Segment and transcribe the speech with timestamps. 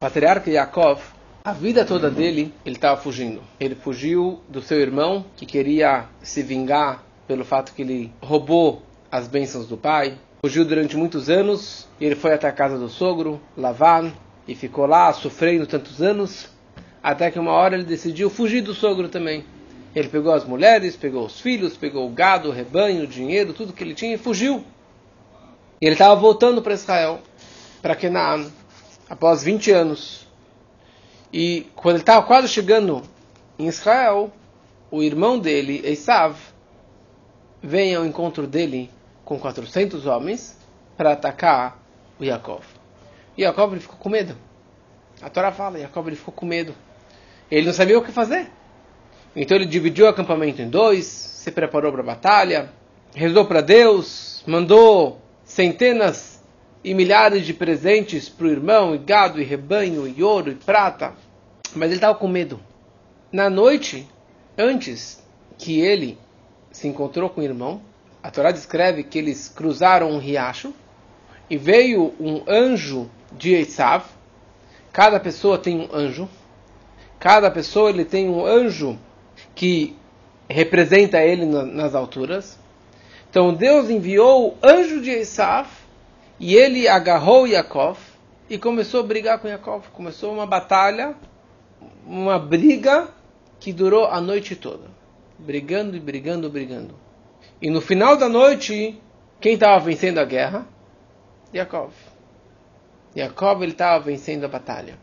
[0.00, 1.00] Patriarca Yaakov,
[1.44, 3.42] a vida toda dele, ele estava fugindo.
[3.58, 8.80] Ele fugiu do seu irmão, que queria se vingar pelo fato que ele roubou
[9.10, 10.16] as bênçãos do pai.
[10.40, 14.12] Fugiu durante muitos anos e ele foi até a casa do sogro, Lavan,
[14.46, 16.48] e ficou lá sofrendo tantos anos,
[17.02, 19.44] até que uma hora ele decidiu fugir do sogro também.
[19.96, 23.72] Ele pegou as mulheres, pegou os filhos, pegou o gado, o rebanho, o dinheiro, tudo
[23.72, 24.62] que ele tinha e fugiu.
[25.80, 27.18] E ele estava voltando para Israel,
[27.82, 28.46] para Canaan,
[29.08, 30.26] após 20 anos.
[31.32, 33.02] E quando ele estava quase chegando
[33.58, 34.32] em Israel,
[34.90, 36.36] o irmão dele, Esav,
[37.62, 38.90] vem ao encontro dele
[39.24, 40.56] com 400 homens
[40.96, 41.78] para atacar
[42.18, 42.64] o Yaakov.
[43.36, 44.34] E Yaakov ele ficou com medo.
[45.20, 46.74] A Torá fala, Yaakov ele ficou com medo.
[47.50, 48.50] Ele não sabia o que fazer.
[49.36, 52.72] Então ele dividiu o acampamento em dois, se preparou para a batalha,
[53.14, 56.37] rezou para Deus, mandou centenas
[56.88, 61.12] e milhares de presentes para o irmão, e gado, e rebanho, e ouro, e prata.
[61.74, 62.58] Mas ele estava com medo.
[63.30, 64.08] Na noite,
[64.56, 65.22] antes
[65.58, 66.16] que ele
[66.72, 67.82] se encontrou com o irmão,
[68.22, 70.72] a Torá descreve que eles cruzaram um riacho,
[71.50, 74.06] e veio um anjo de Esav.
[74.90, 76.26] Cada pessoa tem um anjo.
[77.20, 78.98] Cada pessoa ele tem um anjo
[79.54, 79.94] que
[80.48, 82.58] representa ele nas alturas.
[83.28, 85.68] Então Deus enviou o anjo de Esav
[86.40, 87.98] e ele agarrou Yaakov
[88.48, 89.88] e começou a brigar com Yaakov.
[89.92, 91.14] Começou uma batalha,
[92.06, 93.08] uma briga
[93.58, 94.88] que durou a noite toda.
[95.38, 96.94] Brigando e brigando, brigando.
[97.60, 99.00] E no final da noite,
[99.40, 100.66] quem estava vencendo a guerra?
[101.52, 101.92] Yaakov.
[103.16, 104.98] Yaakov estava vencendo a batalha.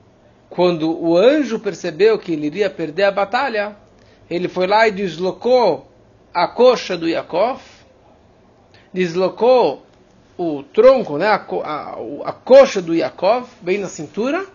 [0.49, 3.75] Quando o anjo percebeu que ele iria perder a batalha,
[4.30, 5.92] ele foi lá e deslocou
[6.33, 7.61] a coxa do Yaakov,
[8.94, 9.84] deslocou
[10.38, 14.45] o tronco, né, a, a, a coxa do Yaakov, bem na cintura,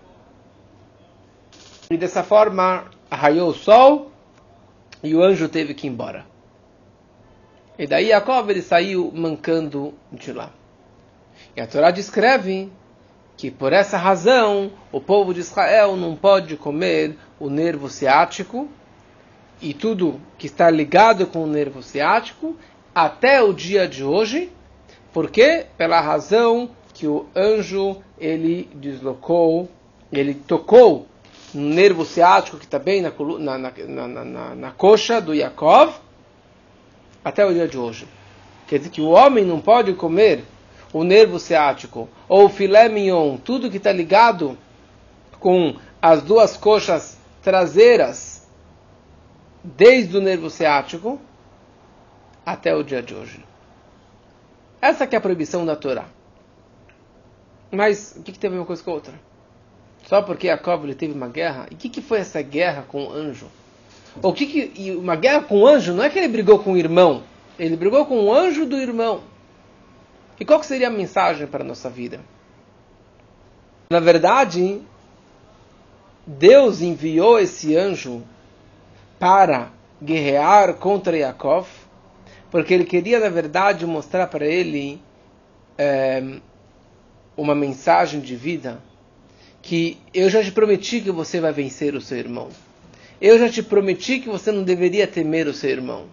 [1.90, 4.10] e dessa forma arraiou o sol
[5.02, 6.24] e o anjo teve que ir embora.
[7.78, 10.50] E daí Yaakov ele saiu mancando de lá.
[11.56, 12.70] E a Torá descreve
[13.36, 18.68] que por essa razão o povo de Israel não pode comer o nervo ciático
[19.62, 22.54] e tudo que está ligado com o nervo ciático
[22.94, 24.52] até o dia de hoje,
[25.12, 29.68] porque pela razão que o anjo ele deslocou,
[30.12, 31.06] ele tocou
[31.54, 35.94] no nervo ciático que está bem na, na, na, na, na coxa do Yaakov
[37.24, 38.06] até o dia de hoje.
[38.66, 40.44] Quer dizer que o homem não pode comer
[40.92, 44.56] o nervo ciático ou o filé mignon, tudo que está ligado
[45.38, 48.46] com as duas coxas traseiras
[49.62, 51.20] desde o nervo ciático
[52.44, 53.49] até o dia de hoje.
[54.80, 56.06] Essa que é a proibição da Torá.
[57.70, 59.14] Mas o que, que tem a ver uma coisa com a outra?
[60.04, 61.66] Só porque Jacob ele teve uma guerra?
[61.70, 63.46] E o que, que foi essa guerra com o anjo?
[64.22, 66.76] O que, que uma guerra com o anjo não é que ele brigou com o
[66.76, 67.22] irmão,
[67.58, 69.22] ele brigou com o anjo do irmão.
[70.38, 72.20] E qual seria a mensagem para a nossa vida?
[73.90, 74.80] Na verdade,
[76.26, 78.22] Deus enviou esse anjo
[79.18, 79.70] para
[80.02, 81.68] guerrear contra Yaakov,
[82.50, 85.00] porque ele queria, na verdade, mostrar para ele
[85.78, 86.22] é,
[87.36, 88.82] uma mensagem de vida
[89.62, 92.48] que eu já te prometi que você vai vencer o seu irmão.
[93.20, 96.06] Eu já te prometi que você não deveria temer o seu irmão.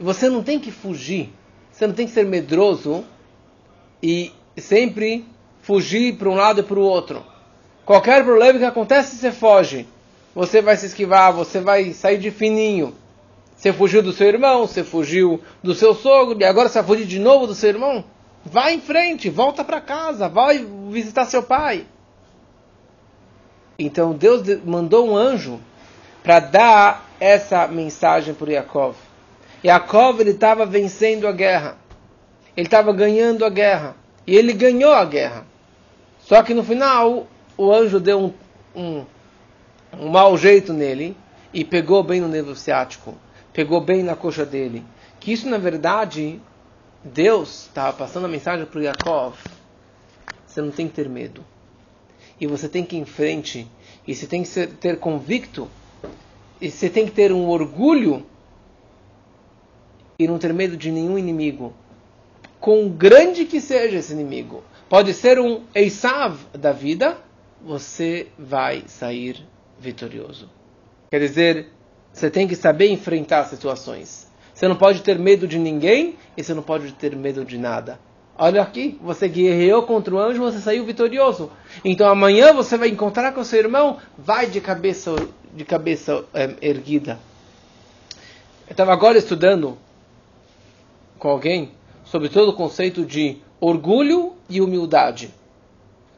[0.00, 1.30] E você não tem que fugir,
[1.70, 3.04] você não tem que ser medroso
[4.02, 5.24] e sempre
[5.60, 7.24] fugir para um lado e para o outro.
[7.84, 9.86] Qualquer problema que acontece, você foge
[10.36, 12.94] você vai se esquivar, você vai sair de fininho.
[13.56, 17.06] Você fugiu do seu irmão, você fugiu do seu sogro, e agora você vai fugir
[17.06, 18.04] de novo do seu irmão?
[18.44, 21.86] Vai em frente, volta para casa, vai visitar seu pai.
[23.78, 25.58] Então Deus mandou um anjo
[26.22, 28.96] para dar essa mensagem para Yaakov.
[29.64, 31.76] Yaakov ele estava vencendo a guerra.
[32.56, 33.96] Ele estava ganhando a guerra.
[34.26, 35.46] E ele ganhou a guerra.
[36.20, 38.32] Só que no final o anjo deu um,
[38.74, 39.06] um
[39.98, 41.16] um mau jeito nele
[41.52, 43.14] e pegou bem no nervo ciático,
[43.56, 44.84] pegou bem na coxa dele.
[45.18, 46.38] Que isso, na verdade,
[47.02, 49.34] Deus estava passando a mensagem para Yaakov.
[50.46, 51.42] Você não tem que ter medo.
[52.38, 53.66] E você tem que ir em frente.
[54.06, 55.70] E você tem que ser, ter convicto.
[56.60, 58.26] E você tem que ter um orgulho.
[60.18, 61.72] E não ter medo de nenhum inimigo.
[62.60, 64.62] Com grande que seja esse inimigo.
[64.86, 67.16] Pode ser um Eisav da vida.
[67.62, 69.42] Você vai sair
[69.80, 70.50] vitorioso.
[71.10, 71.75] Quer dizer,
[72.16, 74.26] você tem que saber enfrentar situações.
[74.54, 78.00] Você não pode ter medo de ninguém e você não pode ter medo de nada.
[78.38, 81.50] Olha aqui, você guerreou contra o anjo, você saiu vitorioso.
[81.84, 85.14] Então amanhã você vai encontrar com seu irmão, vai de cabeça,
[85.54, 87.18] de cabeça é, erguida.
[88.66, 89.76] Eu estava agora estudando
[91.18, 91.72] com alguém
[92.02, 95.34] sobre todo o conceito de orgulho e humildade.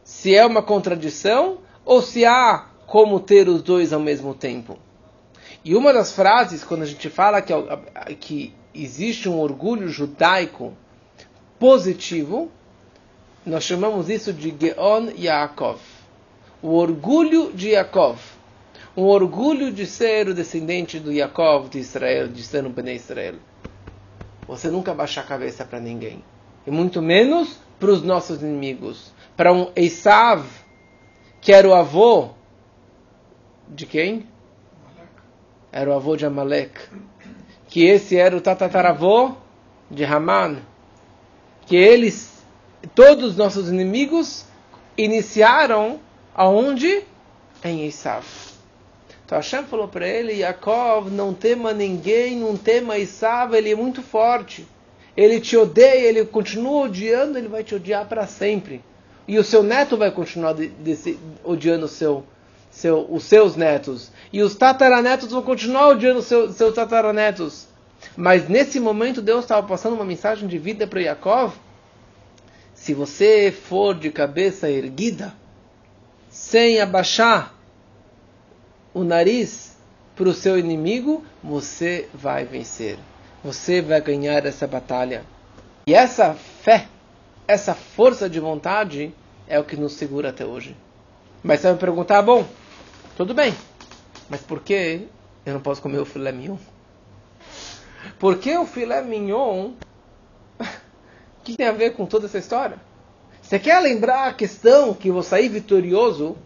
[0.05, 4.79] Se é uma contradição ou se há como ter os dois ao mesmo tempo.
[5.69, 7.53] E uma das frases, quando a gente fala que,
[8.19, 10.73] que existe um orgulho judaico
[11.59, 12.51] positivo,
[13.45, 15.79] nós chamamos isso de Geon Yaakov.
[16.63, 18.19] O orgulho de Yaakov.
[18.97, 23.35] Um orgulho de ser o descendente do Yaakov, de Israel, de ser um Bnei Israel.
[24.47, 26.25] Você nunca baixa a cabeça para ninguém.
[26.67, 29.13] E muito menos para os nossos inimigos.
[29.37, 30.47] Para um Esav,
[31.43, 32.31] que era o avô
[33.69, 34.38] de quem?
[35.71, 36.81] Era o avô de Amalek.
[37.69, 39.33] Que esse era o tatataravô
[39.91, 40.59] de Haman.
[41.67, 42.43] Que eles,
[42.95, 44.45] todos os nossos inimigos,
[44.97, 46.01] iniciaram
[46.35, 47.05] aonde?
[47.63, 48.25] Em Esav.
[49.25, 54.01] Então Hashem falou para ele, Yaakov, não tema ninguém, não tema Esav, ele é muito
[54.01, 54.67] forte.
[55.15, 58.81] Ele te odeia, ele continua odiando, ele vai te odiar para sempre.
[59.27, 62.25] E o seu neto vai continuar de, de, odiando o seu,
[62.71, 64.11] seu, os seus netos.
[64.33, 67.67] E os tataranetos vão continuar odiando seu, seus tataranetos.
[68.17, 71.55] Mas nesse momento Deus estava passando uma mensagem de vida para Yaakov.
[72.75, 75.35] Se você for de cabeça erguida,
[76.31, 77.55] sem abaixar
[78.95, 79.77] o nariz
[80.15, 82.99] para o seu inimigo, você vai vencer.
[83.43, 85.25] Você vai ganhar essa batalha.
[85.87, 86.87] E essa fé,
[87.47, 89.15] essa força de vontade
[89.47, 90.77] é o que nos segura até hoje.
[91.43, 92.47] Mas você vai me perguntar, bom,
[93.17, 93.55] tudo bem,
[94.29, 95.07] mas por que
[95.47, 96.57] eu não posso comer o filé mignon?
[98.19, 99.71] Por que o filé mignon?
[100.59, 100.65] O
[101.45, 102.79] que tem a ver com toda essa história?
[103.41, 106.37] Você quer lembrar a questão que eu vou sair vitorioso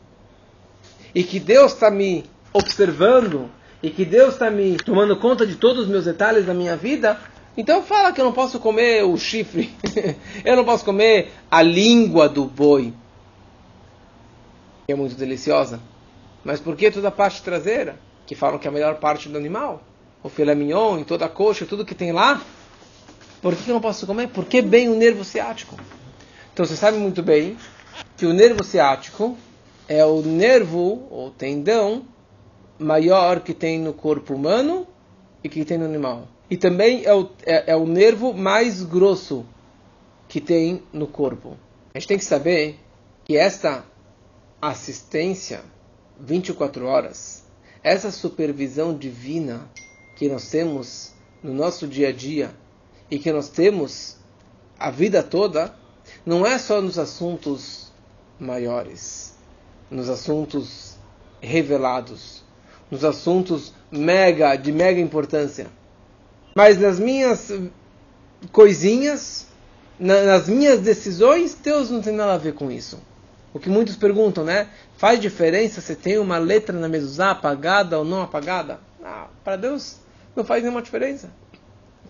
[1.14, 3.50] e que Deus está me observando
[3.82, 7.18] e que Deus está me tomando conta de todos os meus detalhes da minha vida,
[7.56, 9.74] então fala que eu não posso comer o chifre,
[10.44, 12.94] eu não posso comer a língua do boi,
[14.88, 15.80] é muito deliciosa.
[16.44, 19.38] Mas por que toda a parte traseira, que falam que é a melhor parte do
[19.38, 19.82] animal?
[20.22, 22.42] O filé mignon, e toda a coxa, tudo que tem lá?
[23.40, 24.28] Por que eu não posso comer?
[24.28, 25.76] Porque bem o nervo ciático.
[26.52, 27.56] Então você sabe muito bem
[28.16, 29.36] que o nervo ciático
[29.88, 32.04] é o nervo ou tendão
[32.78, 34.86] maior que tem no corpo humano
[35.42, 36.28] e que tem no animal.
[36.48, 39.44] E também é o, é, é o nervo mais grosso
[40.28, 41.56] que tem no corpo.
[41.94, 42.78] A gente tem que saber
[43.24, 43.84] que esta
[44.62, 45.60] assistência
[46.20, 47.42] 24 horas,
[47.82, 49.68] essa supervisão divina
[50.14, 51.12] que nós temos
[51.42, 52.54] no nosso dia a dia
[53.10, 54.16] e que nós temos
[54.78, 55.74] a vida toda,
[56.24, 57.92] não é só nos assuntos
[58.38, 59.34] maiores,
[59.90, 60.96] nos assuntos
[61.40, 62.44] revelados,
[62.88, 65.66] nos assuntos mega, de mega importância.
[66.54, 67.50] Mas nas minhas
[68.52, 69.48] coisinhas,
[69.98, 72.98] nas minhas decisões, Deus não tem nada a ver com isso.
[73.52, 74.68] O que muitos perguntam, né?
[74.96, 78.80] Faz diferença se tem uma letra na mezuzá apagada ou não apagada?
[79.04, 79.96] Ah, para Deus
[80.34, 81.30] não faz nenhuma diferença.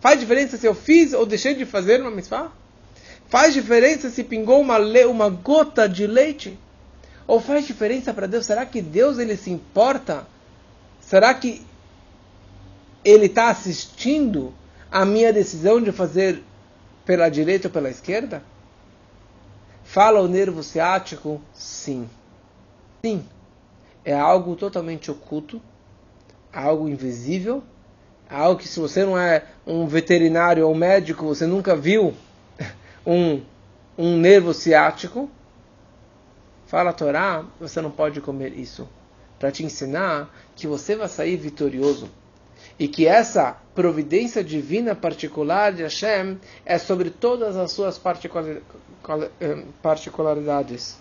[0.00, 2.52] Faz diferença se eu fiz ou deixei de fazer uma mitzvah?
[3.28, 6.58] Faz diferença se pingou uma, uma gota de leite?
[7.26, 8.46] Ou faz diferença para Deus?
[8.46, 10.26] Será que Deus ele se importa
[11.12, 11.60] Será que
[13.04, 14.54] ele está assistindo
[14.90, 16.42] a minha decisão de fazer
[17.04, 18.42] pela direita ou pela esquerda?
[19.92, 21.38] Fala o nervo ciático?
[21.52, 22.08] Sim.
[23.04, 23.22] Sim.
[24.02, 25.60] É algo totalmente oculto,
[26.50, 27.62] algo invisível,
[28.26, 32.14] algo que se você não é um veterinário ou médico, você nunca viu
[33.06, 33.42] um,
[33.98, 35.28] um nervo ciático.
[36.64, 38.88] Fala a Torá, você não pode comer isso
[39.38, 42.08] para te ensinar que você vai sair vitorioso.
[42.82, 47.96] E que essa providência divina particular de Hashem é sobre todas as suas
[49.40, 50.96] eh, particularidades.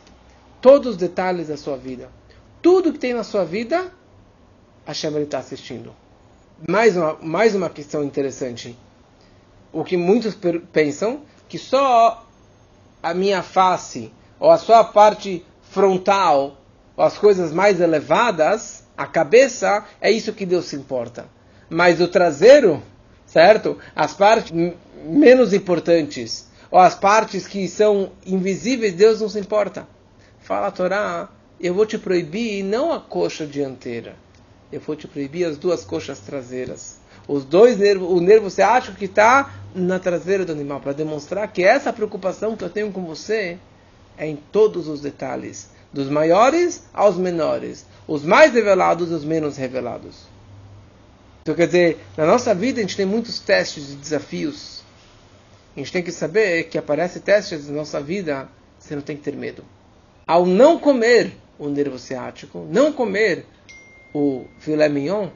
[0.62, 2.08] Todos os detalhes da sua vida.
[2.62, 3.92] Tudo que tem na sua vida,
[4.86, 5.92] Hashem está assistindo.
[6.70, 8.78] Mais uma, mais uma questão interessante.
[9.74, 10.38] O que muitos
[10.72, 12.24] pensam que só
[13.02, 16.58] a minha face ou a sua parte frontal
[16.96, 21.41] as coisas mais elevadas, a cabeça, é isso que Deus se importa.
[21.74, 22.84] Mas o traseiro,
[23.26, 23.78] certo?
[23.96, 24.52] As partes
[25.06, 29.88] menos importantes, ou as partes que são invisíveis, Deus não se importa.
[30.42, 31.30] Fala a Torá,
[31.62, 34.16] eu vou te proibir não a coxa dianteira,
[34.70, 37.00] eu vou te proibir as duas coxas traseiras.
[37.26, 41.64] Os dois nervos, o nervo ciático que está na traseira do animal, para demonstrar que
[41.64, 43.58] essa preocupação que eu tenho com você
[44.18, 49.56] é em todos os detalhes, dos maiores aos menores, os mais revelados e os menos
[49.56, 50.31] revelados.
[51.42, 54.84] Então, quer dizer, na nossa vida a gente tem muitos testes e desafios.
[55.76, 59.24] A gente tem que saber que aparece testes na nossa vida, você não tem que
[59.24, 59.64] ter medo.
[60.28, 63.46] Ao não comer o nervo ciático, não comer
[64.14, 65.30] o filé mignon,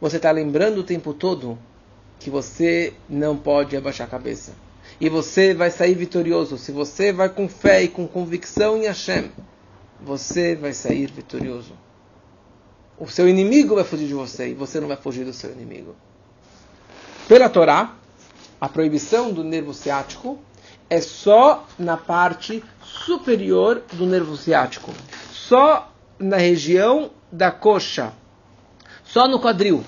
[0.00, 1.58] você está lembrando o tempo todo
[2.18, 4.52] que você não pode abaixar a cabeça.
[5.00, 6.58] E você vai sair vitorioso.
[6.58, 9.30] Se você vai com fé e com convicção em Hashem,
[10.00, 11.72] você vai sair vitorioso.
[13.00, 15.96] O seu inimigo vai fugir de você e você não vai fugir do seu inimigo.
[17.26, 17.94] Pela Torá,
[18.60, 20.38] a proibição do nervo ciático
[20.90, 24.92] é só na parte superior do nervo ciático.
[25.32, 28.12] Só na região da coxa.
[29.02, 29.82] Só no quadril.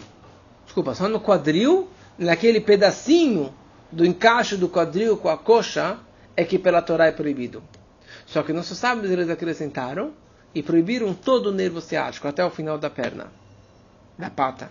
[0.64, 3.52] Desculpa, só no quadril, naquele pedacinho
[3.90, 5.99] do encaixe do quadril com a coxa,
[6.35, 7.62] é que pela Torá é proibido.
[8.25, 10.14] Só que nossos sábios eles acrescentaram
[10.54, 13.32] e proibiram todo o nervo ciático até o final da perna,
[14.18, 14.71] da pata.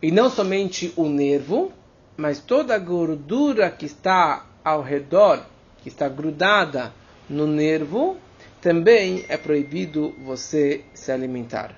[0.00, 1.72] E não somente o nervo,
[2.16, 5.44] mas toda a gordura que está ao redor,
[5.82, 6.92] que está grudada
[7.28, 8.16] no nervo,
[8.60, 11.74] também é proibido você se alimentar.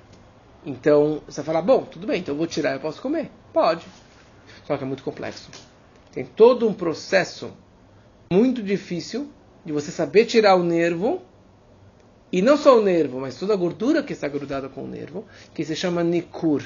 [0.67, 3.31] Então, você fala, bom, tudo bem, então eu vou tirar, eu posso comer?
[3.53, 3.87] Pode.
[4.67, 5.51] Só que é muito complexo.
[6.13, 7.53] Tem todo um processo
[8.31, 9.29] muito difícil
[9.65, 11.23] de você saber tirar o nervo,
[12.35, 15.25] e não só o nervo, mas toda a gordura que está grudada com o nervo,
[15.55, 16.65] que se chama nikur.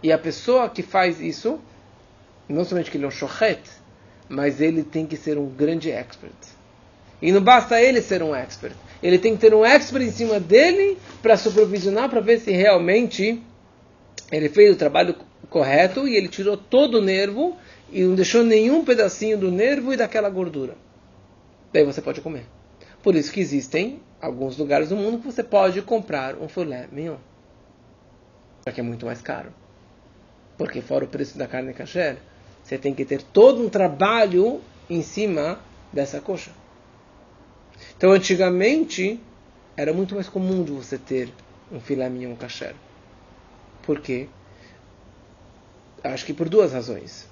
[0.00, 1.58] E a pessoa que faz isso,
[2.48, 3.60] não somente que ele é um shochet,
[4.28, 6.32] mas ele tem que ser um grande expert.
[7.20, 8.76] E não basta ele ser um expert.
[9.02, 13.42] Ele tem que ter um expert em cima dele para supervisionar, para ver se realmente
[14.30, 15.16] ele fez o trabalho
[15.50, 17.56] correto e ele tirou todo o nervo
[17.90, 20.76] e não deixou nenhum pedacinho do nervo e daquela gordura.
[21.72, 22.46] Daí você pode comer.
[23.02, 27.16] Por isso que existem alguns lugares do mundo que você pode comprar um filé mignon.
[28.62, 29.52] Só que é muito mais caro.
[30.56, 32.18] Porque fora o preço da carne kasher,
[32.62, 35.58] você tem que ter todo um trabalho em cima
[35.92, 36.52] dessa coxa.
[37.96, 39.18] Então, antigamente,
[39.76, 41.32] era muito mais comum de você ter
[41.72, 42.76] um filé mignon kasher.
[43.82, 44.28] Por quê?
[46.04, 47.28] Acho que por duas razões.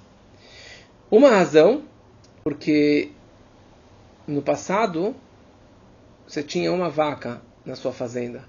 [1.09, 1.83] Uma razão,
[2.43, 3.11] porque
[4.27, 5.15] no passado
[6.31, 8.45] você tinha uma vaca na sua fazenda.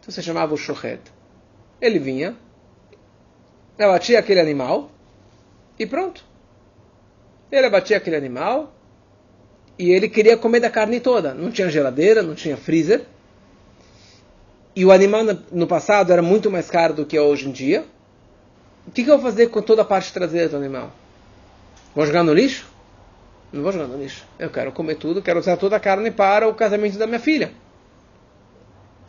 [0.00, 0.98] Então você chamava o shochet.
[1.78, 2.34] Ele vinha,
[3.76, 4.90] ela batia aquele animal
[5.78, 6.24] e pronto.
[7.52, 8.72] Ele abatia aquele animal
[9.78, 11.34] e ele queria comer da carne toda.
[11.34, 13.04] Não tinha geladeira, não tinha freezer.
[14.74, 15.22] E o animal
[15.52, 17.84] no passado era muito mais caro do que é hoje em dia.
[18.86, 20.90] O que, que eu vou fazer com toda a parte traseira do animal?
[21.94, 22.66] Vou jogar no lixo?
[23.52, 24.24] Não vou jogar no lixo.
[24.38, 27.52] Eu quero comer tudo, quero usar toda a carne para o casamento da minha filha.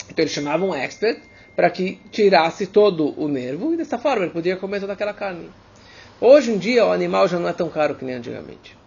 [0.10, 1.22] Então ele chamava um expert
[1.56, 5.50] para que tirasse todo o nervo e dessa forma ele podia comer toda aquela carne.
[6.22, 8.78] Hoje em dia o animal já não é tão caro que nem antigamente.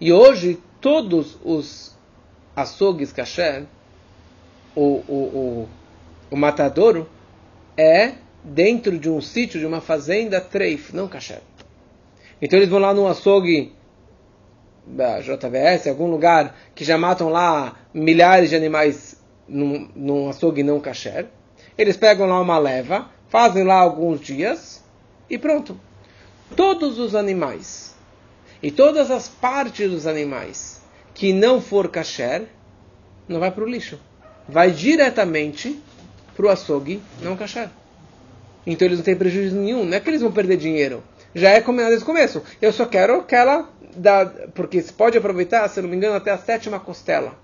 [0.00, 1.96] E hoje todos os
[2.54, 3.64] açougues kasher,
[4.74, 5.68] o, o, o,
[6.30, 7.08] o matadouro,
[7.76, 11.42] é dentro de um sítio, de uma fazenda treif, não kasher.
[12.40, 13.72] Então eles vão lá no açougue
[14.90, 19.16] da JVS, algum lugar que já matam lá milhares de animais
[19.48, 21.26] num, num açougue não kasher.
[21.76, 24.82] Eles pegam lá uma leva, fazem lá alguns dias
[25.28, 25.78] e pronto.
[26.56, 27.94] Todos os animais
[28.62, 30.80] e todas as partes dos animais
[31.14, 32.46] que não for kasher,
[33.28, 33.98] não vai para o lixo.
[34.48, 35.80] Vai diretamente
[36.36, 37.70] para o açougue não kasher.
[38.66, 39.84] Então eles não têm prejuízo nenhum.
[39.84, 41.02] Não é que eles vão perder dinheiro
[41.34, 42.42] já é combinado desde o começo.
[42.60, 46.38] Eu só quero aquela da, porque se pode aproveitar, se não me engano, até a
[46.38, 47.34] sétima costela.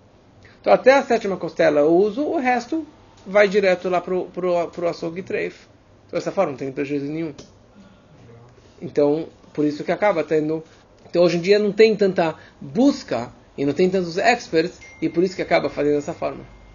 [0.61, 2.87] Então até a sétima costela eu uso, o resto
[3.27, 5.67] vai direto lá pro, pro, pro açougue treif.
[6.07, 7.35] Então, dessa forma, não tem prejuízo nenhum.
[8.81, 10.63] Então, por isso que acaba tendo.
[11.09, 15.25] Então hoje em dia não tem tanta busca e não tem tantos experts, e por
[15.25, 16.45] isso que acaba fazendo dessa forma.